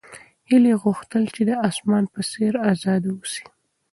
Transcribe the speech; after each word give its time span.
هیلې 0.49 0.73
غوښتل 0.83 1.23
چې 1.35 1.41
د 1.49 1.51
اسمان 1.69 2.03
په 2.13 2.21
څېر 2.31 2.53
ازاده 2.71 3.09
اوسي. 3.15 3.45